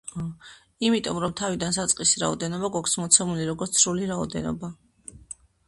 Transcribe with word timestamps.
იმიტომ, 0.87 1.19
რომ 1.23 1.35
თავიდან 1.41 1.75
საწყისი 1.77 2.23
რაოდენობა 2.25 2.73
გვაქვს 2.77 2.99
მოცემული, 3.03 3.47
როგორც 3.53 3.81
სრული 3.85 4.11
რაოდენობა. 4.17 4.75